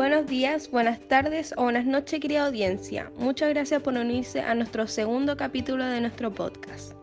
Buenos 0.00 0.26
días, 0.26 0.70
buenas 0.70 0.98
tardes 0.98 1.52
o 1.58 1.64
buenas 1.64 1.84
noches, 1.84 2.20
querida 2.20 2.46
audiencia. 2.46 3.12
Muchas 3.18 3.50
gracias 3.50 3.82
por 3.82 3.92
unirse 3.92 4.40
a 4.40 4.54
nuestro 4.54 4.86
segundo 4.86 5.36
capítulo 5.36 5.84
de 5.84 6.00
nuestro 6.00 6.32
podcast. 6.32 6.94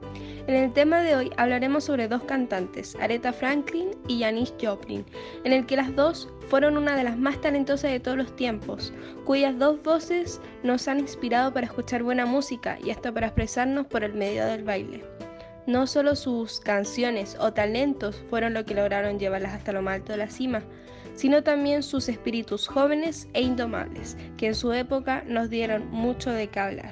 En 0.48 0.55
el 0.55 0.73
tema 0.73 1.02
de 1.02 1.16
hoy 1.16 1.32
hablaremos 1.38 1.84
sobre 1.84 2.07
dos 2.07 2.23
cantantes, 2.23 2.98
Aretha 3.00 3.34
Franklin 3.34 3.91
y 4.07 4.21
Janis 4.21 4.52
Joplin, 4.60 5.05
en 5.44 5.54
el 5.54 5.68
que 5.68 5.75
las 5.75 5.96
dos 5.96 6.28
fueron 6.50 6.75
una 6.75 6.96
de 6.96 7.04
las 7.04 7.20
más 7.20 7.39
talentosas 7.39 7.91
de 7.91 8.00
todos 8.00 8.18
los 8.18 8.36
tiempos, 8.36 8.91
cuyas 9.25 9.59
dos 9.59 9.79
voces 9.84 10.41
nos 10.64 10.88
han 10.88 10.98
inspirado 10.98 11.54
para 11.54 11.68
escuchar 11.68 12.02
buena 12.02 12.25
música 12.25 12.79
y 12.84 12.89
hasta 12.89 13.11
para 13.11 13.27
expresarnos 13.27 13.86
por 13.86 14.05
el 14.05 14.16
medio 14.16 14.43
del 14.48 14.64
baile. 14.64 15.05
No 15.68 15.86
solo 15.86 16.16
sus 16.16 16.61
canciones 16.61 17.38
o 17.39 17.54
talentos 17.54 18.23
fueron 18.27 18.55
lo 18.55 18.66
que 18.66 18.73
lograron 18.73 19.20
llevarlas 19.20 19.54
hasta 19.54 19.71
lo 19.71 19.84
más 19.84 19.95
alto 19.95 20.14
de 20.14 20.18
la 20.18 20.30
cima, 20.30 20.64
sino 21.17 21.44
también 21.44 21.84
sus 21.84 22.07
espíritus 22.07 22.67
jóvenes 22.67 23.27
e 23.34 23.41
indomables, 23.41 24.16
que 24.38 24.48
en 24.48 24.55
su 24.55 24.71
época 24.71 25.23
nos 25.27 25.49
dieron 25.49 25.89
mucho 25.91 26.31
de 26.31 26.48
qué 26.48 26.59
hablar. 26.59 26.91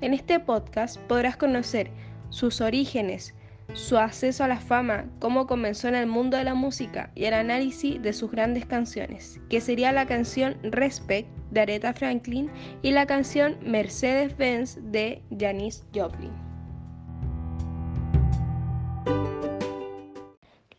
En 0.00 0.12
este 0.12 0.40
podcast 0.40 0.98
podrás 1.02 1.36
conocer 1.36 1.90
sus 2.30 2.60
orígenes, 2.60 3.34
su 3.74 3.96
acceso 3.96 4.44
a 4.44 4.48
la 4.48 4.58
fama, 4.58 5.06
cómo 5.20 5.46
comenzó 5.46 5.88
en 5.88 5.94
el 5.94 6.06
mundo 6.06 6.36
de 6.36 6.44
la 6.44 6.54
música 6.54 7.12
y 7.14 7.24
el 7.24 7.34
análisis 7.34 8.02
de 8.02 8.12
sus 8.12 8.30
grandes 8.30 8.66
canciones, 8.66 9.40
que 9.48 9.60
sería 9.60 9.92
la 9.92 10.06
canción 10.06 10.56
Respect 10.62 11.28
de 11.50 11.60
Aretha 11.60 11.92
Franklin 11.92 12.50
y 12.82 12.90
la 12.90 13.06
canción 13.06 13.56
Mercedes-Benz 13.62 14.78
de 14.82 15.22
Janis 15.38 15.84
Joplin. 15.94 16.47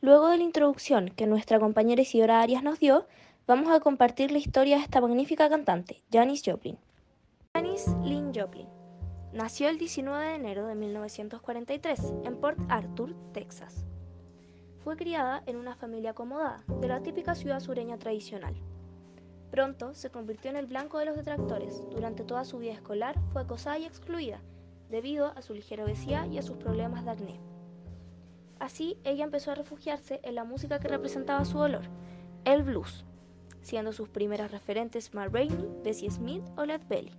Luego 0.10 0.30
de 0.30 0.38
la 0.40 0.44
introducción 0.44 1.10
que 1.10 1.28
nuestra 1.28 1.60
compañera 1.60 2.02
Isidora 2.02 2.42
Arias 2.42 2.64
nos 2.64 2.80
dio, 2.80 3.06
vamos 3.46 3.70
a 3.72 3.80
compartir 3.80 4.32
la 4.32 4.40
historia 4.40 4.78
de 4.78 4.82
esta 4.82 5.02
magnífica 5.02 5.48
cantante, 5.50 6.02
Janis 6.12 6.42
Joplin. 6.44 6.80
Janis 7.54 7.86
Lynn 8.04 8.34
Joplin 8.34 8.68
Nació 9.34 9.70
el 9.70 9.78
19 9.78 10.26
de 10.26 10.34
enero 10.34 10.66
de 10.66 10.74
1943 10.74 12.14
en 12.26 12.42
Port 12.42 12.58
Arthur, 12.70 13.14
Texas. 13.34 13.86
Fue 14.84 14.98
criada 14.98 15.44
en 15.46 15.58
una 15.58 15.76
familia 15.76 16.10
acomodada, 16.10 16.64
de 16.82 16.88
la 16.88 17.04
típica 17.04 17.36
ciudad 17.36 17.60
sureña 17.60 18.00
tradicional. 18.00 18.56
Pronto 19.52 19.94
se 19.94 20.10
convirtió 20.10 20.50
en 20.50 20.58
el 20.58 20.66
blanco 20.66 20.98
de 20.98 21.06
los 21.06 21.18
detractores. 21.18 21.84
Durante 21.92 22.24
toda 22.24 22.46
su 22.46 22.58
vida 22.58 22.74
escolar 22.74 23.14
fue 23.32 23.44
acosada 23.44 23.78
y 23.78 23.86
excluida, 23.86 24.42
debido 24.90 25.28
a 25.38 25.44
su 25.44 25.54
ligera 25.54 25.84
obesidad 25.84 26.28
y 26.32 26.40
a 26.40 26.42
sus 26.42 26.58
problemas 26.58 27.06
de 27.06 27.12
acné. 27.12 27.49
Así, 28.60 28.98
ella 29.04 29.24
empezó 29.24 29.52
a 29.52 29.56
refugiarse 29.56 30.20
en 30.24 30.36
la 30.36 30.44
música 30.44 30.80
que 30.80 30.90
representaba 30.90 31.46
su 31.46 31.58
dolor, 31.58 31.84
el 32.44 32.64
blues, 32.64 33.06
siendo 33.62 33.94
sus 33.94 34.10
primeras 34.10 34.52
referentes 34.52 35.14
Ma 35.14 35.28
Rainey, 35.28 35.70
Bessie 35.84 36.12
Smith 36.12 36.44
o 36.58 36.66
Led 36.66 36.82
Belly. 36.90 37.14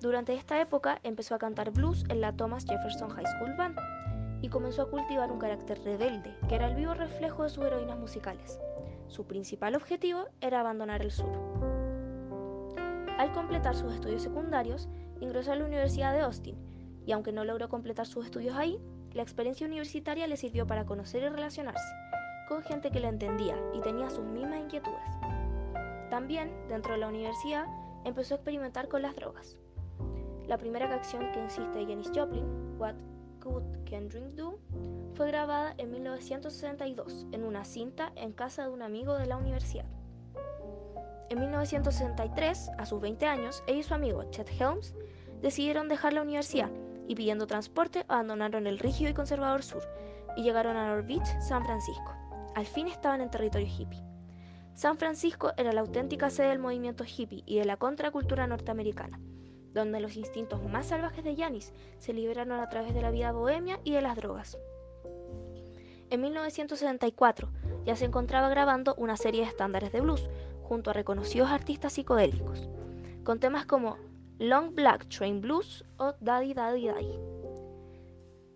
Durante 0.00 0.34
esta 0.34 0.60
época 0.60 0.98
empezó 1.02 1.34
a 1.34 1.38
cantar 1.38 1.70
blues 1.70 2.04
en 2.08 2.20
la 2.20 2.32
Thomas 2.32 2.66
Jefferson 2.66 3.10
High 3.10 3.26
School 3.26 3.56
Band 3.56 3.78
y 4.42 4.48
comenzó 4.48 4.82
a 4.82 4.90
cultivar 4.90 5.30
un 5.30 5.38
carácter 5.38 5.80
rebelde, 5.82 6.36
que 6.48 6.56
era 6.56 6.66
el 6.66 6.74
vivo 6.74 6.92
reflejo 6.92 7.44
de 7.44 7.50
sus 7.50 7.64
heroínas 7.64 7.98
musicales. 7.98 8.58
Su 9.06 9.24
principal 9.26 9.76
objetivo 9.76 10.26
era 10.40 10.60
abandonar 10.60 11.02
el 11.02 11.12
sur. 11.12 11.32
Al 13.16 13.32
completar 13.32 13.76
sus 13.76 13.94
estudios 13.94 14.22
secundarios, 14.22 14.88
ingresó 15.20 15.52
a 15.52 15.56
la 15.56 15.64
Universidad 15.64 16.12
de 16.12 16.20
Austin, 16.20 16.56
y 17.06 17.12
aunque 17.12 17.30
no 17.30 17.44
logró 17.44 17.68
completar 17.68 18.06
sus 18.06 18.24
estudios 18.24 18.56
ahí, 18.56 18.80
la 19.14 19.22
experiencia 19.22 19.66
universitaria 19.66 20.26
le 20.26 20.36
sirvió 20.36 20.66
para 20.66 20.86
conocer 20.86 21.22
y 21.22 21.28
relacionarse 21.28 21.94
con 22.48 22.62
gente 22.62 22.90
que 22.90 23.00
la 23.00 23.08
entendía 23.08 23.56
y 23.74 23.80
tenía 23.80 24.10
sus 24.10 24.24
mismas 24.24 24.60
inquietudes. 24.60 25.00
También, 26.10 26.52
dentro 26.68 26.92
de 26.92 26.98
la 26.98 27.08
universidad, 27.08 27.66
empezó 28.04 28.34
a 28.34 28.36
experimentar 28.36 28.88
con 28.88 29.02
las 29.02 29.16
drogas. 29.16 29.56
La 30.46 30.58
primera 30.58 30.88
canción 30.88 31.30
que 31.32 31.40
insiste 31.40 31.86
Janis 31.86 32.10
Joplin, 32.14 32.76
What 32.78 32.96
Could 33.40 33.84
Kendrick 33.84 34.34
Do, 34.34 34.58
fue 35.14 35.28
grabada 35.28 35.74
en 35.78 35.90
1962 35.92 37.26
en 37.32 37.44
una 37.44 37.64
cinta 37.64 38.12
en 38.16 38.32
casa 38.32 38.64
de 38.64 38.70
un 38.70 38.82
amigo 38.82 39.16
de 39.16 39.26
la 39.26 39.36
universidad. 39.36 39.86
En 41.30 41.40
1963, 41.40 42.70
a 42.76 42.84
sus 42.84 43.00
20 43.00 43.24
años, 43.24 43.62
ella 43.66 43.78
y 43.78 43.82
su 43.82 43.94
amigo 43.94 44.24
Chet 44.30 44.50
Helms 44.60 44.94
decidieron 45.40 45.88
dejar 45.88 46.12
la 46.12 46.22
universidad 46.22 46.70
y 47.12 47.14
pidiendo 47.14 47.46
transporte 47.46 48.04
abandonaron 48.08 48.66
el 48.66 48.78
rígido 48.78 49.10
y 49.10 49.14
conservador 49.14 49.62
sur 49.62 49.82
y 50.36 50.42
llegaron 50.42 50.76
a 50.76 50.88
North 50.88 51.06
Beach, 51.06 51.40
San 51.40 51.64
Francisco. 51.64 52.12
Al 52.54 52.66
fin 52.66 52.88
estaban 52.88 53.20
en 53.20 53.30
territorio 53.30 53.66
hippie. 53.66 54.02
San 54.74 54.96
Francisco 54.96 55.52
era 55.56 55.72
la 55.72 55.82
auténtica 55.82 56.30
sede 56.30 56.48
del 56.48 56.58
movimiento 56.58 57.04
hippie 57.04 57.44
y 57.46 57.58
de 57.58 57.64
la 57.64 57.76
contracultura 57.76 58.46
norteamericana 58.46 59.20
donde 59.72 60.00
los 60.00 60.16
instintos 60.16 60.62
más 60.62 60.86
salvajes 60.86 61.24
de 61.24 61.36
Janis 61.36 61.72
se 61.98 62.12
liberaron 62.12 62.60
a 62.60 62.68
través 62.68 62.94
de 62.94 63.02
la 63.02 63.10
vida 63.10 63.32
bohemia 63.32 63.80
y 63.84 63.92
de 63.92 64.02
las 64.02 64.16
drogas. 64.16 64.58
En 66.10 66.20
1974 66.20 67.48
ya 67.84 67.96
se 67.96 68.04
encontraba 68.04 68.48
grabando 68.50 68.94
una 68.96 69.16
serie 69.16 69.42
de 69.42 69.48
estándares 69.48 69.92
de 69.92 70.00
blues 70.00 70.28
junto 70.62 70.90
a 70.90 70.92
reconocidos 70.92 71.50
artistas 71.50 71.94
psicodélicos, 71.94 72.68
con 73.24 73.40
temas 73.40 73.64
como 73.64 73.96
Long 74.42 74.74
Black 74.74 75.08
Train 75.08 75.40
Blues 75.40 75.84
o 75.98 76.14
Daddy 76.18 76.52
Daddy 76.52 76.88
Daddy. 76.88 77.16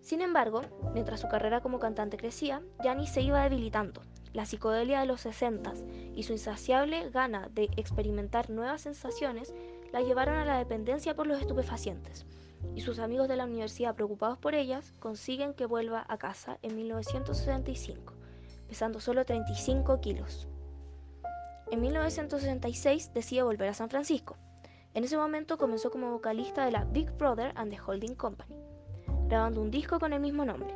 Sin 0.01 0.21
embargo, 0.21 0.63
mientras 0.93 1.21
su 1.21 1.29
carrera 1.29 1.61
como 1.61 1.79
cantante 1.79 2.17
crecía, 2.17 2.61
Janis 2.83 3.11
se 3.11 3.21
iba 3.21 3.41
debilitando. 3.45 4.03
La 4.33 4.47
psicodelia 4.47 4.99
de 4.99 5.07
los 5.07 5.21
60 5.21 5.75
y 6.13 6.25
su 6.25 6.33
insaciable 6.33 7.09
gana 7.11 7.49
de 7.53 7.71
experimentar 7.77 8.51
nuevas 8.51 8.81
sensaciones 8.81 9.55
la 9.93 10.01
llevaron 10.01 10.35
a 10.35 10.45
la 10.45 10.59
dependencia 10.59 11.15
por 11.15 11.29
los 11.29 11.41
estupefacientes, 11.41 12.27
y 12.75 12.81
sus 12.81 12.99
amigos 12.99 13.29
de 13.29 13.37
la 13.37 13.45
universidad 13.45 13.95
preocupados 13.95 14.39
por 14.39 14.57
ellas 14.57 14.93
consiguen 14.99 15.55
que 15.55 15.67
vuelva 15.67 16.05
a 16.09 16.19
casa 16.19 16.59
en 16.63 16.75
1965, 16.75 18.13
pesando 18.67 18.99
solo 18.99 19.25
35 19.25 20.01
kilos. 20.01 20.49
En 21.71 21.81
1966 21.81 23.15
decide 23.15 23.45
volver 23.45 23.69
a 23.69 23.75
San 23.75 23.89
Francisco. 23.89 24.37
En 24.97 25.05
ese 25.05 25.19
momento 25.19 25.59
comenzó 25.59 25.91
como 25.91 26.11
vocalista 26.11 26.65
de 26.65 26.73
la 26.73 26.87
Big 26.87 27.11
Brother 27.19 27.53
and 27.57 27.71
the 27.71 27.79
Holding 27.79 28.15
Company, 28.15 28.57
grabando 29.29 29.61
un 29.61 29.71
disco 29.71 30.01
con 30.01 30.15
el 30.15 30.21
mismo 30.21 30.47
nombre. 30.47 30.75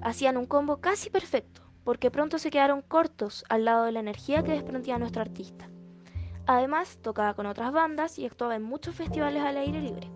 Hacían 0.00 0.38
un 0.38 0.46
combo 0.46 0.78
casi 0.78 1.10
perfecto, 1.10 1.60
porque 1.84 2.10
pronto 2.10 2.38
se 2.38 2.50
quedaron 2.50 2.80
cortos 2.80 3.44
al 3.50 3.66
lado 3.66 3.84
de 3.84 3.92
la 3.92 4.00
energía 4.00 4.42
que 4.42 4.52
desprendía 4.52 4.98
nuestro 4.98 5.20
artista. 5.20 5.68
Además, 6.46 6.98
tocaba 7.02 7.34
con 7.34 7.44
otras 7.44 7.72
bandas 7.72 8.18
y 8.18 8.24
actuaba 8.24 8.56
en 8.56 8.62
muchos 8.62 8.94
festivales 8.94 9.42
al 9.42 9.58
aire 9.58 9.82
libre. 9.82 10.10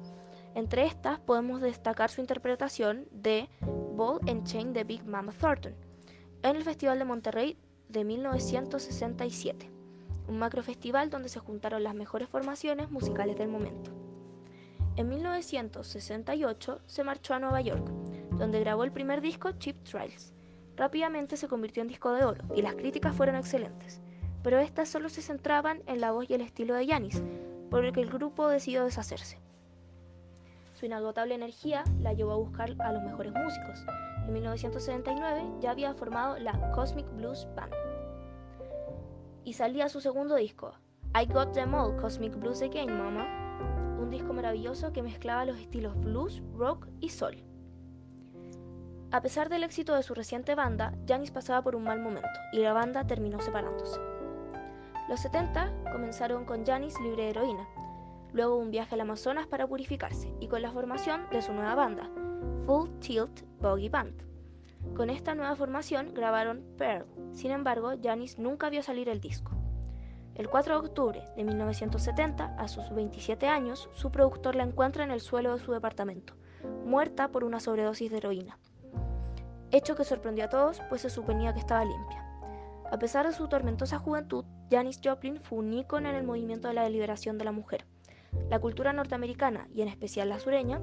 Entre 0.55 0.87
estas 0.87 1.21
podemos 1.21 1.61
destacar 1.61 2.09
su 2.09 2.23
interpretación 2.23 3.07
de 3.11 3.51
Ball 3.93 4.19
and 4.27 4.47
Chain 4.47 4.73
de 4.73 4.85
Big 4.85 5.05
Mama 5.05 5.33
Thornton 5.39 5.75
en 6.43 6.57
el 6.57 6.65
Festival 6.65 6.99
de 6.99 7.05
Monterrey 7.05 7.59
de 7.87 8.03
1967, 8.03 9.71
un 10.29 10.39
macro 10.39 10.63
festival 10.63 11.11
donde 11.11 11.29
se 11.29 11.41
juntaron 11.41 11.83
las 11.83 11.95
mejores 11.95 12.29
formaciones 12.29 12.91
musicales 12.91 13.37
del 13.37 13.49
momento. 13.49 13.91
En 14.97 15.09
1968 15.09 16.81
se 16.87 17.05
marchó 17.05 17.35
a 17.35 17.39
Nueva 17.39 17.61
York, 17.61 17.87
donde 18.39 18.61
grabó 18.61 18.85
el 18.85 18.93
primer 18.93 19.21
disco 19.21 19.53
Cheap 19.53 19.83
Trials. 19.85 20.33
Rápidamente 20.77 21.37
se 21.37 21.49
convirtió 21.49 21.83
en 21.83 21.89
disco 21.89 22.13
de 22.13 22.25
oro 22.25 22.45
y 22.55 22.63
las 22.63 22.75
críticas 22.75 23.15
fueron 23.15 23.37
excelentes 23.37 24.01
pero 24.45 24.59
estas 24.59 24.91
solo 24.91 25.09
se 25.09 25.23
centraban 25.23 25.83
en 25.87 26.03
la 26.03 26.13
voz 26.13 26.29
y 26.29 26.35
el 26.35 26.43
estilo 26.43 26.75
de 26.75 26.87
Yanis, 26.87 27.23
por 27.71 27.85
el 27.85 27.93
que 27.93 28.03
el 28.03 28.11
grupo 28.11 28.47
decidió 28.47 28.85
deshacerse. 28.85 29.41
Su 30.75 30.85
inagotable 30.85 31.35
energía 31.35 31.83
la 32.03 32.13
llevó 32.13 32.33
a 32.33 32.37
buscar 32.37 32.77
a 32.79 32.93
los 32.93 33.03
mejores 33.03 33.33
músicos. 33.33 33.87
En 34.27 34.35
1979 34.35 35.45
ya 35.61 35.71
había 35.71 35.95
formado 35.95 36.39
la 36.39 36.71
Cosmic 36.73 37.07
Blues 37.17 37.49
Band. 37.57 37.73
Y 39.45 39.53
salía 39.53 39.89
su 39.89 40.01
segundo 40.01 40.37
disco, 40.37 40.73
I 41.15 41.27
Got 41.27 41.53
Them 41.53 41.75
All 41.75 41.97
Cosmic 41.97 42.35
Blues 42.35 42.63
Again, 42.63 42.97
Mama, 42.97 43.99
un 44.01 44.11
disco 44.11 44.33
maravilloso 44.33 44.93
que 44.93 45.03
mezclaba 45.03 45.45
los 45.45 45.59
estilos 45.59 45.95
blues, 46.01 46.43
rock 46.55 46.89
y 47.01 47.11
soul. 47.11 47.45
A 49.11 49.21
pesar 49.21 49.49
del 49.49 49.63
éxito 49.63 49.95
de 49.95 50.03
su 50.03 50.15
reciente 50.15 50.55
banda, 50.55 50.93
Janis 51.07 51.31
pasaba 51.31 51.63
por 51.63 51.77
un 51.77 51.85
mal 51.85 52.01
momento 52.01 52.41
y 52.53 52.59
la 52.59 52.73
banda 52.73 53.07
terminó 53.07 53.39
separándose. 53.41 54.01
Los 55.09 55.21
70 55.21 55.73
comenzaron 55.93 56.45
con 56.45 56.65
Janis 56.65 56.99
libre 57.01 57.25
de 57.25 57.31
heroína, 57.31 57.69
luego 58.33 58.57
un 58.57 58.71
viaje 58.71 58.95
al 58.95 59.03
Amazonas 59.03 59.47
para 59.47 59.69
purificarse 59.69 60.35
y 60.41 60.49
con 60.49 60.63
la 60.63 60.73
formación 60.73 61.29
de 61.31 61.43
su 61.43 61.53
nueva 61.53 61.75
banda, 61.75 62.11
Full 62.67 62.91
Tilt 62.99 63.43
Boggy 63.61 63.89
Band. 63.89 64.34
Con 64.97 65.11
esta 65.11 65.35
nueva 65.35 65.57
formación 65.57 66.15
grabaron 66.15 66.65
Pearl, 66.79 67.07
sin 67.33 67.51
embargo, 67.51 67.93
Janis 68.01 68.39
nunca 68.39 68.71
vio 68.71 68.83
salir 68.83 69.09
el 69.09 69.21
disco. 69.21 69.53
El 70.37 70.49
4 70.49 70.75
de 70.75 70.87
octubre 70.89 71.25
de 71.37 71.45
1970, 71.45 72.57
a 72.59 72.69
sus 72.69 72.91
27 72.91 73.47
años, 73.47 73.89
su 73.95 74.11
productor 74.11 74.57
la 74.57 74.65
encuentra 74.65 75.05
en 75.05 75.11
el 75.11 75.21
suelo 75.21 75.53
de 75.53 75.59
su 75.59 75.73
departamento, 75.73 76.35
muerta 76.85 77.29
por 77.29 77.45
una 77.45 77.61
sobredosis 77.61 78.11
de 78.11 78.17
heroína. 78.19 78.59
Hecho 79.71 79.97
que 79.97 80.05
sorprendió 80.05 80.45
a 80.45 80.49
todos, 80.49 80.81
pues 80.89 81.03
se 81.03 81.11
suponía 81.11 81.53
que 81.53 81.61
estaba 81.61 81.85
limpia. 81.85 82.25
A 82.91 82.99
pesar 82.99 83.27
de 83.27 83.33
su 83.33 83.49
tormentosa 83.49 83.99
juventud, 83.99 84.45
Janis 84.71 85.01
Joplin 85.03 85.41
fue 85.41 85.59
un 85.59 85.73
ícono 85.73 86.09
en 86.09 86.15
el 86.15 86.25
movimiento 86.25 86.69
de 86.69 86.75
la 86.75 86.89
liberación 86.89 87.39
de 87.39 87.45
la 87.45 87.53
mujer. 87.53 87.87
La 88.51 88.61
cultura 88.61 88.93
norteamericana, 88.93 89.69
y 89.73 89.83
en 89.83 89.89
especial 89.89 90.29
la 90.29 90.39
sureña, 90.39 90.81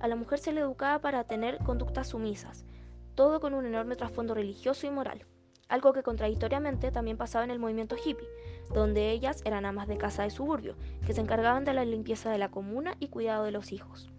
a 0.00 0.08
la 0.08 0.16
mujer 0.16 0.38
se 0.38 0.52
le 0.52 0.60
educaba 0.60 1.00
para 1.00 1.24
tener 1.24 1.58
conductas 1.58 2.08
sumisas, 2.08 2.66
todo 3.14 3.40
con 3.40 3.54
un 3.54 3.66
enorme 3.66 3.96
trasfondo 3.96 4.34
religioso 4.34 4.86
y 4.86 4.90
moral, 4.90 5.26
algo 5.68 5.92
que 5.92 6.02
contradictoriamente 6.02 6.90
también 6.90 7.16
pasaba 7.16 7.44
en 7.44 7.50
el 7.50 7.58
movimiento 7.58 7.96
hippie, 7.96 8.28
donde 8.72 9.10
ellas 9.10 9.42
eran 9.44 9.66
amas 9.66 9.88
de 9.88 9.96
casa 9.96 10.22
de 10.22 10.30
suburbio, 10.30 10.76
que 11.06 11.12
se 11.12 11.20
encargaban 11.20 11.64
de 11.64 11.74
la 11.74 11.84
limpieza 11.84 12.30
de 12.30 12.38
la 12.38 12.50
comuna 12.50 12.96
y 13.00 13.08
cuidado 13.08 13.44
de 13.44 13.50
los 13.50 13.72
hijos. 13.72 14.10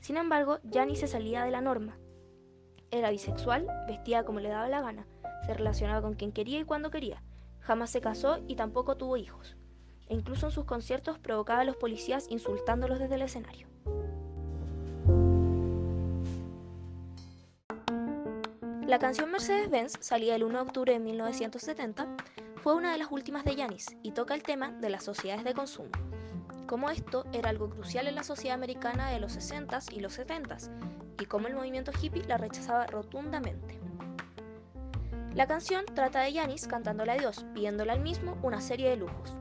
Sin 0.00 0.16
embargo, 0.16 0.58
Janis 0.70 1.00
se 1.00 1.06
salía 1.06 1.44
de 1.44 1.50
la 1.50 1.60
norma. 1.60 1.96
Era 2.90 3.10
bisexual, 3.10 3.66
vestía 3.86 4.24
como 4.24 4.40
le 4.40 4.48
daba 4.48 4.68
la 4.68 4.82
gana, 4.82 5.06
se 5.46 5.54
relacionaba 5.54 6.02
con 6.02 6.14
quien 6.14 6.32
quería 6.32 6.58
y 6.58 6.64
cuando 6.64 6.90
quería, 6.90 7.22
jamás 7.60 7.90
se 7.90 8.00
casó 8.00 8.38
y 8.46 8.56
tampoco 8.56 8.96
tuvo 8.96 9.16
hijos. 9.16 9.56
E 10.08 10.14
incluso 10.14 10.46
en 10.46 10.52
sus 10.52 10.64
conciertos 10.64 11.18
provocaba 11.18 11.60
a 11.60 11.64
los 11.64 11.76
policías 11.76 12.26
insultándolos 12.28 12.98
desde 12.98 13.14
el 13.14 13.22
escenario. 13.22 13.68
La 18.92 18.98
canción 18.98 19.30
Mercedes-Benz, 19.30 19.94
salida 20.00 20.34
el 20.34 20.44
1 20.44 20.52
de 20.52 20.64
octubre 20.66 20.92
de 20.92 20.98
1970, 20.98 22.14
fue 22.56 22.74
una 22.74 22.92
de 22.92 22.98
las 22.98 23.10
últimas 23.10 23.42
de 23.42 23.56
Janis 23.56 23.86
y 24.02 24.12
toca 24.12 24.34
el 24.34 24.42
tema 24.42 24.70
de 24.70 24.90
las 24.90 25.02
sociedades 25.02 25.44
de 25.44 25.54
consumo. 25.54 25.88
Como 26.66 26.90
esto 26.90 27.24
era 27.32 27.48
algo 27.48 27.70
crucial 27.70 28.06
en 28.06 28.16
la 28.16 28.22
sociedad 28.22 28.54
americana 28.54 29.08
de 29.08 29.18
los 29.18 29.34
60s 29.34 29.90
y 29.94 30.00
los 30.00 30.18
70s, 30.18 30.68
y 31.18 31.24
como 31.24 31.48
el 31.48 31.54
movimiento 31.54 31.90
hippie 32.02 32.24
la 32.24 32.36
rechazaba 32.36 32.86
rotundamente. 32.86 33.80
La 35.34 35.46
canción 35.46 35.86
trata 35.86 36.20
de 36.20 36.34
Janis 36.34 36.66
cantándole 36.66 37.12
a 37.12 37.16
Dios, 37.16 37.46
pidiéndole 37.54 37.92
al 37.92 38.00
mismo 38.00 38.36
una 38.42 38.60
serie 38.60 38.90
de 38.90 38.96
lujos 38.96 39.34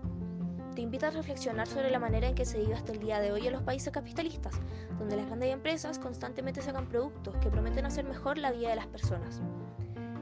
te 0.75 0.81
invita 0.81 1.07
a 1.07 1.11
reflexionar 1.11 1.67
sobre 1.67 1.91
la 1.91 1.99
manera 1.99 2.27
en 2.27 2.35
que 2.35 2.45
se 2.45 2.59
vive 2.59 2.73
hasta 2.73 2.91
el 2.91 2.99
día 2.99 3.19
de 3.19 3.31
hoy 3.31 3.47
en 3.47 3.53
los 3.53 3.63
países 3.63 3.91
capitalistas, 3.91 4.59
donde 4.97 5.17
las 5.17 5.25
grandes 5.25 5.51
empresas 5.51 5.99
constantemente 5.99 6.61
sacan 6.61 6.87
productos 6.87 7.35
que 7.37 7.49
prometen 7.49 7.85
hacer 7.85 8.05
mejor 8.05 8.37
la 8.37 8.51
vida 8.51 8.69
de 8.69 8.77
las 8.77 8.87
personas. 8.87 9.41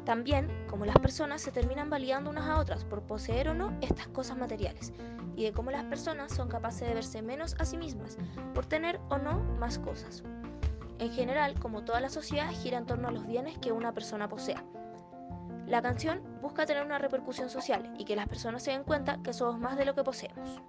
También, 0.06 0.50
como 0.68 0.86
las 0.86 0.98
personas 0.98 1.42
se 1.42 1.52
terminan 1.52 1.90
validando 1.90 2.32
unas 2.32 2.48
a 2.48 2.60
otras 2.60 2.84
por 2.84 3.04
poseer 3.04 3.50
o 3.50 3.54
no 3.54 3.78
estas 3.82 4.08
cosas 4.08 4.38
materiales, 4.38 4.92
y 5.36 5.44
de 5.44 5.54
cómo 5.54 5.72
las 5.72 5.84
personas 5.86 6.34
son 6.34 6.50
capaces 6.50 6.88
de 6.88 6.96
verse 6.96 7.22
menos 7.22 7.56
a 7.60 7.66
sí 7.66 7.78
mismas 7.78 8.18
por 8.54 8.66
tener 8.66 9.00
o 9.10 9.18
no 9.18 9.40
más 9.60 9.78
cosas. 9.78 10.24
En 10.98 11.12
general, 11.12 11.58
como 11.60 11.84
toda 11.84 12.02
la 12.02 12.10
sociedad, 12.10 12.50
gira 12.52 12.78
en 12.78 12.86
torno 12.86 13.08
a 13.08 13.12
los 13.12 13.26
bienes 13.26 13.58
que 13.60 13.72
una 13.72 13.94
persona 13.94 14.28
posea 14.28 14.64
la 15.70 15.82
canción 15.84 16.22
busca 16.42 16.66
tener 16.66 16.84
una 16.84 16.98
repercusión 16.98 17.50
social 17.50 17.94
y 17.98 18.06
que 18.06 18.16
las 18.16 18.28
personas 18.28 18.64
se 18.64 18.72
den 18.72 18.84
cuenta 18.84 19.20
que 19.24 19.34
somos 19.34 19.60
más 19.60 19.78
de 19.78 19.86
lo 19.86 19.94
que 19.94 20.04
poseemos. 20.04 20.62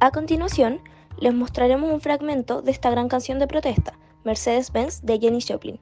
A 0.00 0.10
continuación, 0.10 0.80
les 1.18 1.34
mostraremos 1.34 1.90
un 1.90 2.00
fragmento 2.00 2.62
de 2.62 2.70
esta 2.70 2.90
gran 2.90 3.08
canción 3.08 3.38
de 3.38 3.46
protesta, 3.46 3.98
Mercedes-Benz 4.24 5.02
de 5.02 5.18
Jenny 5.18 5.40
Joplin. 5.46 5.78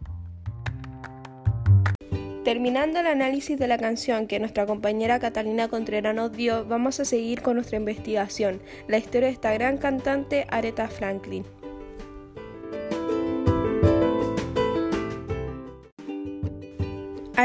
Terminando 2.42 3.00
el 3.00 3.06
análisis 3.06 3.58
de 3.58 3.66
la 3.66 3.76
canción 3.76 4.26
que 4.26 4.38
nuestra 4.38 4.66
compañera 4.66 5.18
Catalina 5.18 5.68
Contreras 5.68 6.14
nos 6.14 6.32
dio, 6.32 6.64
vamos 6.64 6.98
a 7.00 7.04
seguir 7.04 7.42
con 7.42 7.56
nuestra 7.56 7.76
investigación, 7.76 8.62
la 8.88 8.98
historia 8.98 9.28
de 9.28 9.34
esta 9.34 9.52
gran 9.52 9.78
cantante 9.78 10.46
Aretha 10.48 10.88
Franklin. 10.88 11.44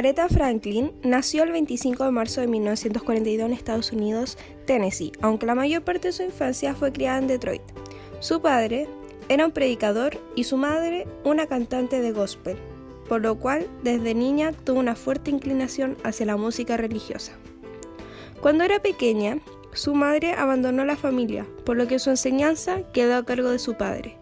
Aretha 0.01 0.30
Franklin 0.30 0.92
nació 1.03 1.44
el 1.44 1.51
25 1.51 2.06
de 2.06 2.09
marzo 2.09 2.42
de 2.42 2.48
1942 2.48 3.45
en 3.45 3.53
Estados 3.53 3.92
Unidos, 3.92 4.36
Tennessee, 4.65 5.12
aunque 5.21 5.45
la 5.45 5.53
mayor 5.53 5.83
parte 5.83 6.07
de 6.07 6.12
su 6.12 6.24
infancia 6.24 6.74
fue 6.74 6.92
criada 6.92 7.19
en 7.19 7.27
Detroit. 7.27 7.62
Su 8.19 8.42
padre 8.42 8.88
era 9.30 9.45
un 9.45 9.51
predicador 9.51 10.19
y 10.36 10.45
su 10.45 10.57
madre 10.57 11.06
una 11.24 11.45
cantante 11.45 12.01
de 12.01 12.13
gospel, 12.13 12.57
por 13.07 13.21
lo 13.21 13.36
cual 13.36 13.68
desde 13.83 14.15
niña 14.15 14.53
tuvo 14.53 14.80
una 14.80 14.95
fuerte 14.95 15.30
inclinación 15.30 15.95
hacia 16.03 16.25
la 16.25 16.36
música 16.36 16.77
religiosa. 16.77 17.33
Cuando 18.42 18.63
era 18.63 18.81
pequeña, 18.81 19.38
su 19.71 19.94
madre 19.94 20.33
abandonó 20.33 20.83
la 20.83 20.98
familia, 20.98 21.45
por 21.63 21.77
lo 21.77 21.86
que 21.86 22.00
su 22.00 22.09
enseñanza 22.09 22.92
quedó 22.92 23.18
a 23.18 23.24
cargo 23.24 23.51
de 23.51 23.59
su 23.59 23.75
padre. 23.75 24.18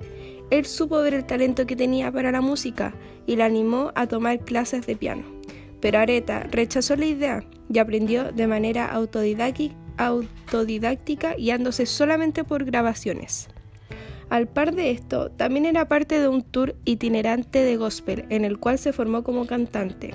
Él 0.50 0.66
supo 0.66 0.98
ver 0.98 1.14
el 1.14 1.26
talento 1.26 1.66
que 1.66 1.78
tenía 1.78 2.12
para 2.12 2.34
la 2.34 2.42
música 2.42 2.94
y 3.26 3.38
la 3.38 3.46
animó 3.46 3.94
a 3.96 4.08
tomar 4.08 4.40
clases 4.40 4.86
de 4.86 4.98
piano. 4.98 5.39
Pero 5.82 6.00
Areta 6.00 6.48
rechazó 6.52 6.96
la 6.96 7.06
idea 7.06 7.44
y 7.72 7.80
aprendió 7.80 8.32
de 8.32 8.48
manera 8.48 8.88
autodidáctica 8.88 11.36
guiándose 11.36 11.86
solamente 11.86 12.44
por 12.44 12.66
grabaciones. 12.66 13.50
Al 14.30 14.48
par 14.48 14.76
de 14.76 14.92
esto, 14.92 15.32
también 15.32 15.66
era 15.66 15.88
parte 15.88 16.20
de 16.20 16.28
un 16.28 16.44
tour 16.44 16.76
itinerante 16.86 17.64
de 17.64 17.78
gospel 17.78 18.26
en 18.30 18.46
el 18.46 18.60
cual 18.60 18.78
se 18.78 18.94
formó 18.94 19.24
como 19.24 19.48
cantante. 19.48 20.12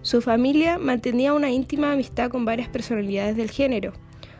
Su 0.00 0.22
familia 0.22 0.78
mantenía 0.78 1.34
una 1.34 1.50
íntima 1.50 1.92
amistad 1.92 2.30
con 2.30 2.44
varias 2.44 2.68
personalidades 2.68 3.36
del 3.36 3.50
género, 3.50 3.92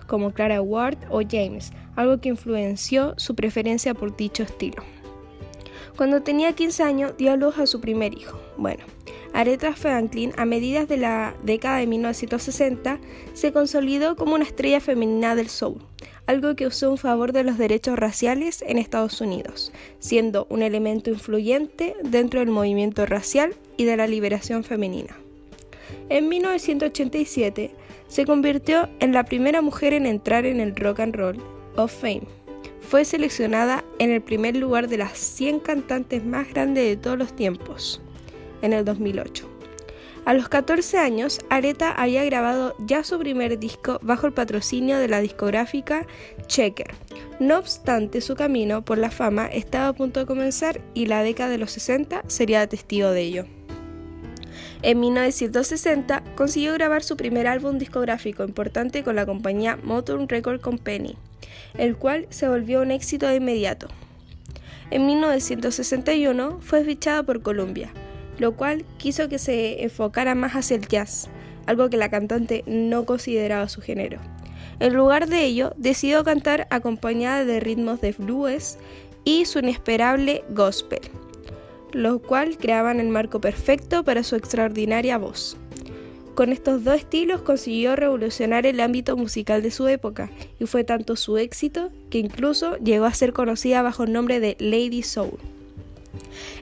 como 0.07 0.33
Clara 0.33 0.63
Ward 0.63 0.99
o 1.11 1.21
James, 1.29 1.73
algo 1.97 2.21
que 2.21 2.29
influenció 2.29 3.15
su 3.19 3.35
preferencia 3.35 3.93
por 3.93 4.17
dicho 4.17 4.45
estilo. 4.45 4.83
Cuando 5.97 6.23
tenía 6.23 6.53
15 6.53 6.83
años 6.83 7.15
dio 7.17 7.33
a 7.33 7.37
luz 7.37 7.57
a 7.59 7.67
su 7.67 7.81
primer 7.81 8.13
hijo. 8.13 8.39
Bueno, 8.59 8.85
Aretha 9.33 9.73
Franklin, 9.75 10.33
a 10.37 10.45
medidas 10.45 10.89
de 10.89 10.99
la 10.99 11.35
década 11.43 11.79
de 11.79 11.87
1960, 11.87 12.99
se 13.33 13.53
consolidó 13.53 14.15
como 14.15 14.35
una 14.35 14.45
estrella 14.45 14.81
femenina 14.81 15.35
del 15.35 15.49
soul, 15.49 15.81
algo 16.27 16.55
que 16.55 16.67
usó 16.67 16.91
en 16.91 16.99
favor 16.99 17.33
de 17.33 17.45
los 17.45 17.57
derechos 17.57 17.99
raciales 17.99 18.63
en 18.67 18.77
Estados 18.77 19.23
Unidos, 19.23 19.73
siendo 19.99 20.47
un 20.51 20.63
elemento 20.63 21.09
influyente 21.09 21.97
dentro 22.03 22.41
del 22.41 22.51
movimiento 22.51 23.07
racial 23.07 23.55
y 23.79 23.85
de 23.85 23.97
la 23.97 24.07
liberación 24.07 24.65
femenina. 24.65 25.17
En 26.11 26.29
1987 26.29 27.71
se 28.09 28.25
convirtió 28.27 28.91
en 29.01 29.13
la 29.13 29.25
primera 29.25 29.63
mujer 29.63 29.95
en 29.95 30.05
entrar 30.05 30.45
en 30.45 30.61
el 30.61 30.77
Rock 30.77 31.01
and 31.01 31.17
Roll 31.17 31.43
of 31.77 31.93
Fame. 31.93 32.36
Fue 32.89 33.05
seleccionada 33.05 33.85
en 33.99 34.13
el 34.13 34.23
primer 34.23 34.57
lugar 34.57 34.89
de 34.89 34.99
las 34.99 35.19
100 35.19 35.59
cantantes 35.59 36.25
más 36.25 36.49
grandes 36.49 36.85
de 36.85 36.97
todos 36.97 37.19
los 37.19 37.35
tiempos 37.35 38.01
en 38.63 38.73
el 38.73 38.85
2008. 38.85 39.51
A 40.25 40.35
los 40.35 40.49
14 40.49 40.99
años, 40.99 41.41
Aretha 41.51 41.91
había 41.91 42.25
grabado 42.25 42.75
ya 42.79 43.03
su 43.03 43.19
primer 43.19 43.59
disco 43.59 43.99
bajo 44.03 44.27
el 44.27 44.33
patrocinio 44.33 44.99
de 44.99 45.09
la 45.09 45.21
discográfica 45.21 46.07
Checker. 46.47 46.95
No 47.41 47.59
obstante, 47.59 48.21
su 48.21 48.35
camino 48.35 48.85
por 48.85 48.99
la 48.99 49.11
fama 49.11 49.47
estaba 49.47 49.89
a 49.89 49.93
punto 49.93 50.21
de 50.21 50.27
comenzar 50.27 50.81
y 50.95 51.07
la 51.07 51.23
década 51.23 51.51
de 51.51 51.59
los 51.59 51.73
60 51.73 52.23
sería 52.29 52.67
testigo 52.69 53.11
de 53.11 53.23
ello. 53.23 53.56
En 54.83 55.01
1960 55.01 56.23
consiguió 56.37 56.75
grabar 56.75 57.03
su 57.03 57.17
primer 57.17 57.47
álbum 57.47 57.79
discográfico 57.79 58.45
importante 58.45 59.03
con 59.03 59.17
la 59.17 59.27
compañía 59.27 59.79
Motown 59.83 60.29
Record 60.29 60.61
Company, 60.61 61.17
el 61.79 61.97
cual 61.97 62.27
se 62.31 62.49
volvió 62.49 62.83
un 62.83 62.91
éxito 62.91 63.27
de 63.27 63.37
inmediato. 63.37 63.89
En 64.91 65.07
1961 65.07 66.59
fue 66.61 66.85
fichado 66.85 67.25
por 67.25 67.43
Columbia, 67.43 67.91
lo 68.39 68.55
cual 68.55 68.85
quiso 68.99 69.29
que 69.29 69.39
se 69.39 69.83
enfocara 69.83 70.35
más 70.35 70.53
hacia 70.53 70.77
el 70.77 70.87
jazz, 70.87 71.29
algo 71.67 71.91
que 71.91 71.97
la 71.97 72.11
cantante 72.11 72.63
no 72.67 73.05
consideraba 73.05 73.69
su 73.69 73.81
género. 73.81 74.21
En 74.79 74.95
lugar 74.95 75.27
de 75.27 75.45
ello, 75.45 75.73
decidió 75.77 76.23
cantar 76.23 76.67
acompañada 76.71 77.45
de 77.45 77.61
ritmos 77.61 78.01
de 78.01 78.13
blues 78.13 78.77
y 79.25 79.47
su 79.47 79.59
inesperable 79.59 80.45
gospel, 80.51 81.01
lo 81.93 82.21
cual 82.21 82.59
creaban 82.59 83.01
el 83.01 83.09
marco 83.09 83.41
perfecto 83.41 84.05
para 84.05 84.23
su 84.23 84.37
extraordinaria 84.37 85.19
voz. 85.19 85.57
Con 86.35 86.53
estos 86.53 86.85
dos 86.85 86.97
estilos 86.97 87.41
consiguió 87.41 87.97
revolucionar 87.97 88.67
el 88.67 88.81
ámbito 88.81 89.17
musical 89.17 89.63
de 89.63 89.71
su 89.71 89.89
época, 89.89 90.31
y 90.61 90.67
fue 90.67 90.85
tanto 90.85 91.17
su 91.17 91.39
éxito 91.39 91.91
que 92.11 92.19
incluso 92.19 92.77
llegó 92.77 93.07
a 93.07 93.15
ser 93.15 93.33
conocida 93.33 93.81
bajo 93.81 94.05
el 94.05 94.13
nombre 94.13 94.39
de 94.39 94.57
Lady 94.59 95.03
Soul. 95.03 95.39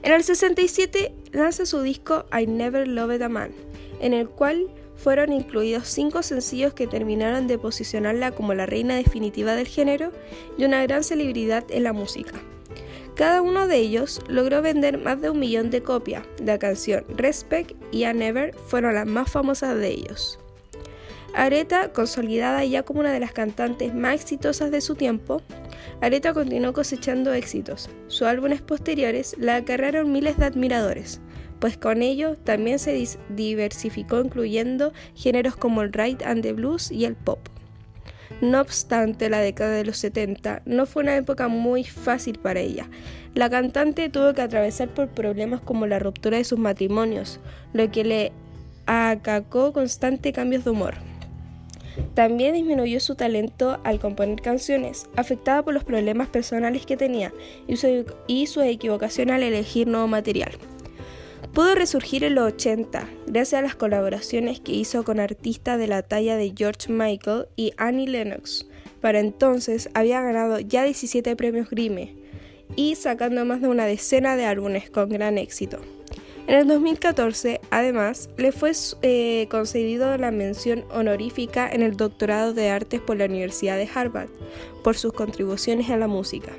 En 0.01 0.13
el 0.13 0.23
67 0.23 1.11
lanza 1.33 1.65
su 1.65 1.81
disco 1.81 2.25
I 2.31 2.47
Never 2.47 2.87
Loved 2.87 3.21
a 3.21 3.27
Man, 3.27 3.51
en 3.99 4.13
el 4.13 4.29
cual 4.29 4.67
fueron 4.95 5.33
incluidos 5.33 5.87
cinco 5.89 6.23
sencillos 6.23 6.73
que 6.73 6.87
terminaron 6.87 7.47
de 7.47 7.57
posicionarla 7.57 8.31
como 8.31 8.53
la 8.53 8.65
reina 8.65 8.95
definitiva 8.95 9.55
del 9.55 9.67
género 9.67 10.11
y 10.57 10.63
una 10.63 10.81
gran 10.83 11.03
celebridad 11.03 11.65
en 11.69 11.83
la 11.83 11.91
música. 11.91 12.41
Cada 13.15 13.41
uno 13.41 13.67
de 13.67 13.77
ellos 13.77 14.21
logró 14.27 14.61
vender 14.61 14.97
más 14.97 15.21
de 15.21 15.29
un 15.29 15.39
millón 15.39 15.69
de 15.69 15.81
copias. 15.81 16.23
La 16.43 16.59
canción 16.59 17.05
Respect 17.15 17.71
y 17.91 18.03
I 18.03 18.13
Never 18.13 18.53
fueron 18.67 18.93
las 18.93 19.07
más 19.07 19.31
famosas 19.31 19.77
de 19.77 19.87
ellos. 19.89 20.37
Aretha, 21.33 21.93
consolidada 21.93 22.63
ya 22.65 22.83
como 22.83 22.99
una 22.99 23.13
de 23.13 23.21
las 23.21 23.31
cantantes 23.31 23.93
más 23.93 24.15
exitosas 24.15 24.69
de 24.69 24.81
su 24.81 24.95
tiempo, 24.95 25.41
Aretha 26.01 26.33
continuó 26.33 26.73
cosechando 26.73 27.33
éxitos. 27.33 27.89
Sus 28.07 28.23
álbumes 28.23 28.61
posteriores 28.61 29.35
la 29.39 29.57
acarrearon 29.57 30.11
miles 30.11 30.37
de 30.37 30.45
admiradores, 30.45 31.21
pues 31.59 31.77
con 31.77 32.01
ello 32.01 32.35
también 32.37 32.79
se 32.79 33.07
diversificó 33.29 34.19
incluyendo 34.19 34.91
géneros 35.13 35.55
como 35.55 35.81
el 35.81 35.93
ride 35.93 36.23
and 36.25 36.41
the 36.41 36.51
blues 36.51 36.91
y 36.91 37.05
el 37.05 37.15
pop. 37.15 37.39
No 38.41 38.61
obstante, 38.61 39.29
la 39.29 39.39
década 39.39 39.71
de 39.71 39.85
los 39.85 39.97
70 39.97 40.61
no 40.65 40.85
fue 40.85 41.03
una 41.03 41.15
época 41.15 41.47
muy 41.47 41.83
fácil 41.83 42.39
para 42.39 42.59
ella. 42.59 42.89
La 43.33 43.49
cantante 43.49 44.09
tuvo 44.09 44.33
que 44.33 44.41
atravesar 44.41 44.89
por 44.89 45.09
problemas 45.09 45.61
como 45.61 45.87
la 45.87 45.99
ruptura 45.99 46.37
de 46.37 46.43
sus 46.43 46.59
matrimonios, 46.59 47.39
lo 47.73 47.89
que 47.91 48.03
le 48.03 48.31
acacó 48.85 49.73
constantes 49.73 50.33
cambios 50.33 50.63
de 50.63 50.71
humor. 50.71 50.95
También 52.13 52.53
disminuyó 52.53 52.99
su 52.99 53.15
talento 53.15 53.79
al 53.83 53.99
componer 53.99 54.41
canciones, 54.41 55.07
afectada 55.15 55.63
por 55.63 55.73
los 55.73 55.83
problemas 55.83 56.27
personales 56.27 56.85
que 56.85 56.97
tenía 56.97 57.33
y 57.67 57.77
su, 57.77 58.05
y 58.27 58.47
su 58.47 58.61
equivocación 58.61 59.31
al 59.31 59.43
elegir 59.43 59.87
nuevo 59.87 60.07
material. 60.07 60.51
Pudo 61.55 61.73
resurgir 61.73 62.25
en 62.25 62.35
los 62.35 62.51
80 62.51 63.07
gracias 63.27 63.59
a 63.59 63.61
las 63.61 63.77
colaboraciones 63.77 64.59
que 64.59 64.73
hizo 64.73 65.05
con 65.05 65.21
artistas 65.21 65.79
de 65.79 65.87
la 65.87 66.01
talla 66.01 66.35
de 66.35 66.53
George 66.53 66.91
Michael 66.91 67.45
y 67.55 67.71
Annie 67.77 68.09
Lennox. 68.09 68.67
Para 68.99 69.21
entonces 69.21 69.89
había 69.93 70.21
ganado 70.21 70.59
ya 70.59 70.83
17 70.83 71.33
premios 71.37 71.69
Grammy 71.69 72.13
y 72.75 72.95
sacando 72.95 73.45
más 73.45 73.61
de 73.61 73.69
una 73.69 73.85
decena 73.85 74.35
de 74.35 74.45
álbumes 74.45 74.89
con 74.89 75.07
gran 75.07 75.37
éxito. 75.37 75.79
En 76.45 76.55
el 76.55 76.67
2014, 76.67 77.61
además, 77.71 78.29
le 78.35 78.51
fue 78.51 78.73
eh, 79.01 79.47
concedido 79.49 80.17
la 80.17 80.31
mención 80.31 80.83
honorífica 80.91 81.69
en 81.71 81.83
el 81.83 81.95
doctorado 81.95 82.53
de 82.53 82.69
artes 82.69 82.99
por 82.99 83.15
la 83.15 83.25
Universidad 83.25 83.77
de 83.77 83.87
Harvard 83.95 84.27
por 84.83 84.97
sus 84.97 85.13
contribuciones 85.13 85.89
a 85.89 85.95
la 85.95 86.07
música. 86.07 86.51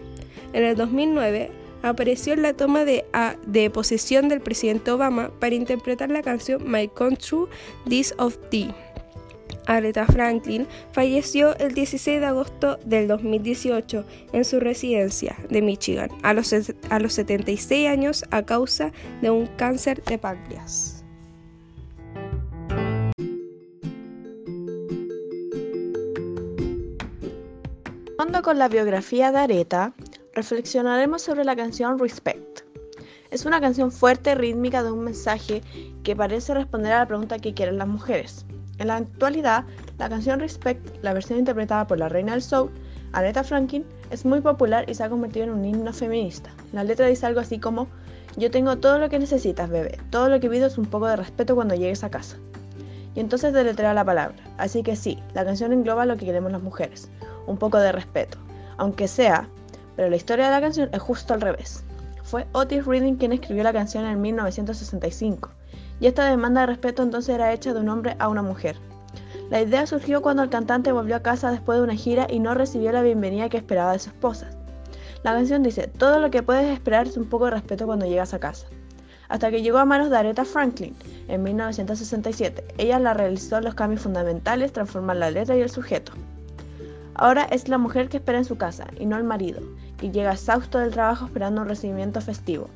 En 0.55 0.65
el 0.65 0.75
2009, 0.75 1.51
apareció 1.83 2.33
en 2.33 2.43
la 2.43 2.55
toma 2.55 2.85
de, 2.85 3.71
posesión 3.73 4.29
del 4.29 4.41
presidente 4.41 4.91
Obama 4.91 5.31
para 5.41 5.55
interpretar 5.55 6.11
la 6.11 6.23
canción 6.23 6.71
My 6.71 6.89
Country, 6.89 7.47
This 7.89 8.15
of 8.19 8.37
Thee. 8.51 8.75
Aretha 9.67 10.07
Franklin 10.07 10.67
falleció 10.93 11.57
el 11.59 11.75
16 11.75 12.21
de 12.21 12.27
agosto 12.27 12.79
del 12.85 13.09
2018 13.09 14.05
en 14.33 14.45
su 14.45 14.61
residencia 14.61 15.37
de 15.51 15.61
Michigan 15.61 16.11
a 16.23 16.35
los, 16.35 16.55
a 16.89 16.99
los 17.01 17.13
76 17.15 17.89
años 17.89 18.25
a 18.31 18.43
causa 18.45 18.93
de 19.23 19.31
un 19.31 19.47
cáncer 19.57 20.05
de 20.05 20.19
páncreas. 20.19 20.97
con 28.43 28.59
la 28.59 28.69
biografía 28.69 29.33
de 29.33 29.39
Aretha, 29.39 29.93
reflexionaremos 30.37 31.23
sobre 31.23 31.45
la 31.45 31.57
canción 31.57 31.99
Respect. 31.99 32.61
Es 33.31 33.47
una 33.47 33.59
canción 33.59 33.91
fuerte, 33.91 34.35
rítmica, 34.35 34.83
de 34.83 34.93
un 34.93 35.03
mensaje 35.03 35.63
que 36.05 36.15
parece 36.15 36.53
responder 36.53 36.93
a 36.93 36.99
la 36.99 37.07
pregunta 37.07 37.39
que 37.39 37.55
quieren 37.55 37.79
las 37.79 37.89
mujeres. 37.89 38.45
En 38.79 38.89
la 38.89 38.97
actualidad, 38.97 39.65
la 39.97 40.11
canción 40.11 40.39
Respect, 40.39 41.03
la 41.03 41.15
versión 41.15 41.39
interpretada 41.39 41.87
por 41.87 41.99
la 41.99 42.11
reina 42.11 42.33
del 42.33 42.43
soul, 42.43 42.71
Aretha 43.13 43.45
Franklin, 43.45 43.87
es 44.11 44.27
muy 44.27 44.43
popular 44.43 44.85
y 44.91 44.95
se 44.95 45.05
ha 45.05 45.09
convertido 45.09 45.47
en 45.47 45.53
un 45.53 45.65
himno 45.65 45.91
feminista. 45.95 46.51
La 46.75 46.85
letra 46.85 47.07
dice 47.07 47.25
algo 47.25 47.41
así 47.41 47.59
como, 47.59 47.89
yo 48.37 48.51
tengo 48.51 48.77
todo 48.77 48.99
lo 48.99 49.09
que 49.09 49.19
necesitas, 49.19 49.71
bebé, 49.71 49.99
todo 50.11 50.29
lo 50.29 50.39
que 50.39 50.51
pido 50.51 50.67
es 50.67 50.77
un 50.77 50.85
poco 50.85 51.07
de 51.07 51.17
respeto 51.17 51.55
cuando 51.55 51.75
llegues 51.75 52.05
a 52.05 52.11
casa. 52.11 52.37
Y 53.15 53.21
entonces 53.21 53.55
deletrea 53.55 53.95
la 53.95 54.05
palabra. 54.05 54.37
Así 54.59 54.83
que 54.83 54.97
sí, 54.97 55.19
la 55.33 55.47
canción 55.47 55.73
engloba 55.73 56.05
lo 56.05 56.19
que 56.19 56.27
queremos 56.27 56.53
las 56.53 56.63
mujeres, 56.63 57.09
un 57.47 57.57
poco 57.57 57.79
de 57.79 57.91
respeto. 57.91 58.37
Aunque 58.77 59.09
sea 59.09 59.49
pero 59.97 60.11
la 60.11 60.17
historia 60.17 60.47
de 60.47 60.51
la 60.53 60.61
canción 60.61 60.91
es 60.93 61.01
justo 61.01 61.35
al 61.35 61.41
revés. 61.41 61.83
Fue 62.23 62.47
Otis 62.53 62.85
Reading 62.85 63.17
quien 63.17 63.33
escribió 63.33 63.65
la 63.65 63.73
canción 63.73 64.05
en 64.05 64.21
1965, 64.21 65.51
y 66.01 66.07
esta 66.07 66.29
demanda 66.29 66.61
de 66.61 66.67
respeto 66.67 67.03
entonces 67.03 67.35
era 67.35 67.53
hecha 67.53 67.73
de 67.73 67.81
un 67.81 67.89
hombre 67.89 68.17
a 68.19 68.29
una 68.29 68.43
mujer. 68.43 68.77
La 69.51 69.61
idea 69.61 69.87
surgió 69.87 70.23
cuando 70.23 70.43
el 70.43 70.51
cantante 70.51 70.93
volvió 70.93 71.17
a 71.17 71.23
casa 71.23 71.51
después 71.51 71.79
de 71.79 71.85
una 71.85 71.95
gira 71.95 72.27
y 72.29 72.41
no 72.41 72.55
recibió 72.55 72.91
la 72.93 73.03
bienvenida 73.03 73.49
que 73.49 73.57
esperaba 73.57 73.93
de 73.93 74.01
su 74.01 74.11
esposa. 74.11 74.51
La 75.23 75.33
canción 75.33 75.63
dice, 75.63 75.87
todo 75.87 76.19
lo 76.19 76.31
que 76.31 76.43
puedes 76.43 76.73
esperar 76.73 77.07
es 77.07 77.17
un 77.17 77.29
poco 77.29 77.47
de 77.47 77.53
respeto 77.53 77.87
cuando 77.87 78.07
llegas 78.07 78.35
a 78.35 78.41
casa. 78.41 78.67
Hasta 79.29 79.51
que 79.51 79.63
llegó 79.63 79.79
a 79.79 79.85
manos 79.85 80.11
de 80.11 80.17
Aretha 80.17 80.45
Franklin 80.45 80.97
en 81.29 81.43
1967, 81.43 82.65
ella 82.79 82.99
la 82.99 83.15
realizó 83.15 83.61
los 83.61 83.75
cambios 83.75 84.03
fundamentales, 84.03 84.73
transformar 84.73 85.17
la 85.17 85.31
letra 85.31 85.57
y 85.57 85.63
el 85.63 85.71
sujeto. 85.71 86.13
Ahora 87.15 87.45
es 87.45 87.69
la 87.69 87.79
mujer 87.79 88.09
que 88.09 88.19
espera 88.19 88.39
en 88.39 88.45
su 88.45 88.57
casa 88.57 88.87
y 88.99 89.07
no 89.07 89.17
el 89.17 89.25
marido, 89.25 89.61
que 89.99 90.11
llega 90.11 90.33
exhausto 90.33 90.79
del 90.79 90.93
trabajo 90.93 91.27
esperando 91.27 91.63
un 91.63 91.69
recibimiento 91.69 92.21
festivo, 92.21 92.69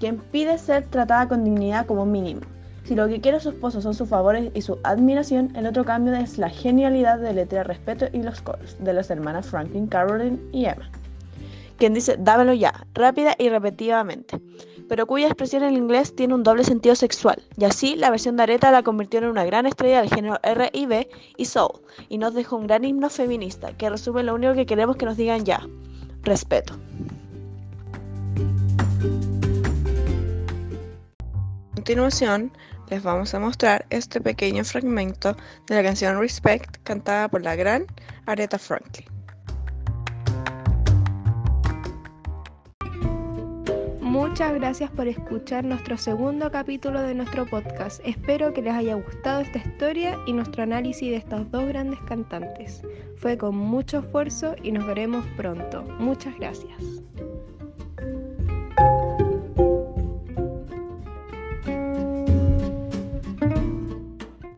quien 0.00 0.18
pide 0.18 0.58
ser 0.58 0.86
tratada 0.86 1.28
con 1.28 1.44
dignidad 1.44 1.86
como 1.86 2.06
mínimo. 2.06 2.42
Si 2.84 2.94
lo 2.94 3.08
que 3.08 3.20
quiere 3.20 3.40
su 3.40 3.48
esposo 3.50 3.80
son 3.80 3.94
sus 3.94 4.08
favores 4.08 4.50
y 4.54 4.60
su 4.60 4.78
admiración, 4.84 5.56
el 5.56 5.66
otro 5.66 5.84
cambio 5.84 6.14
es 6.14 6.36
la 6.36 6.50
genialidad 6.50 7.18
de 7.18 7.32
letra 7.32 7.64
respeto 7.64 8.06
y 8.12 8.22
los 8.22 8.42
coros 8.42 8.76
de 8.78 8.92
las 8.92 9.10
hermanas 9.10 9.46
Franklin, 9.46 9.86
Caroline 9.86 10.38
y 10.52 10.66
Emma, 10.66 10.90
quien 11.78 11.94
dice 11.94 12.16
dámelo 12.18 12.52
ya, 12.52 12.86
rápida 12.92 13.34
y 13.38 13.48
repetitivamente 13.48 14.38
pero 14.88 15.06
cuya 15.06 15.26
expresión 15.26 15.62
en 15.62 15.74
inglés 15.74 16.14
tiene 16.14 16.34
un 16.34 16.42
doble 16.42 16.64
sentido 16.64 16.94
sexual, 16.94 17.42
y 17.56 17.64
así 17.64 17.96
la 17.96 18.10
versión 18.10 18.36
de 18.36 18.44
Aretha 18.44 18.70
la 18.70 18.82
convirtió 18.82 19.18
en 19.20 19.26
una 19.26 19.44
gran 19.44 19.66
estrella 19.66 20.00
del 20.00 20.10
género 20.10 20.38
R&B 20.42 21.08
y 21.36 21.44
soul, 21.44 21.80
y 22.08 22.18
nos 22.18 22.34
dejó 22.34 22.56
un 22.56 22.66
gran 22.66 22.84
himno 22.84 23.10
feminista 23.10 23.76
que 23.76 23.90
resume 23.90 24.22
lo 24.22 24.34
único 24.34 24.54
que 24.54 24.66
queremos 24.66 24.96
que 24.96 25.06
nos 25.06 25.16
digan 25.16 25.44
ya, 25.44 25.66
respeto. 26.24 26.74
A 31.72 31.74
continuación, 31.74 32.52
les 32.88 33.02
vamos 33.02 33.34
a 33.34 33.40
mostrar 33.40 33.86
este 33.90 34.20
pequeño 34.20 34.64
fragmento 34.64 35.36
de 35.66 35.74
la 35.76 35.82
canción 35.82 36.18
Respect 36.18 36.76
cantada 36.82 37.28
por 37.28 37.42
la 37.42 37.56
gran 37.56 37.86
Aretha 38.26 38.58
Franklin. 38.58 39.13
Muchas 44.14 44.54
gracias 44.54 44.92
por 44.92 45.08
escuchar 45.08 45.64
nuestro 45.64 45.96
segundo 45.96 46.48
capítulo 46.48 47.02
de 47.02 47.16
nuestro 47.16 47.46
podcast. 47.46 48.00
Espero 48.06 48.52
que 48.52 48.62
les 48.62 48.72
haya 48.72 48.94
gustado 48.94 49.40
esta 49.40 49.58
historia 49.58 50.16
y 50.24 50.32
nuestro 50.32 50.62
análisis 50.62 51.10
de 51.10 51.16
estos 51.16 51.50
dos 51.50 51.66
grandes 51.66 51.98
cantantes. 52.02 52.82
Fue 53.16 53.36
con 53.36 53.56
mucho 53.56 53.98
esfuerzo 53.98 54.54
y 54.62 54.70
nos 54.70 54.86
veremos 54.86 55.26
pronto. 55.36 55.82
Muchas 55.98 56.32
gracias. 56.38 57.02